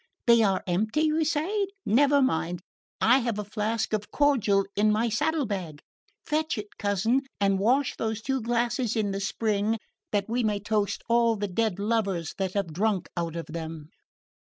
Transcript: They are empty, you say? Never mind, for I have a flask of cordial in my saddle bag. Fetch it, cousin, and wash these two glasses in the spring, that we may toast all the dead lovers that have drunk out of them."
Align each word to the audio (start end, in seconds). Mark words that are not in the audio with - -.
They 0.25 0.41
are 0.41 0.63
empty, 0.65 1.01
you 1.03 1.23
say? 1.23 1.67
Never 1.85 2.23
mind, 2.23 2.61
for 2.61 2.65
I 3.07 3.17
have 3.19 3.37
a 3.37 3.45
flask 3.45 3.93
of 3.93 4.09
cordial 4.09 4.65
in 4.75 4.91
my 4.91 5.09
saddle 5.09 5.45
bag. 5.45 5.79
Fetch 6.25 6.57
it, 6.57 6.75
cousin, 6.79 7.21
and 7.39 7.59
wash 7.59 7.95
these 7.97 8.23
two 8.23 8.41
glasses 8.41 8.95
in 8.95 9.11
the 9.11 9.19
spring, 9.19 9.77
that 10.11 10.27
we 10.27 10.43
may 10.43 10.59
toast 10.59 11.03
all 11.07 11.35
the 11.35 11.47
dead 11.47 11.77
lovers 11.77 12.33
that 12.39 12.53
have 12.55 12.73
drunk 12.73 13.09
out 13.15 13.35
of 13.35 13.45
them." 13.45 13.89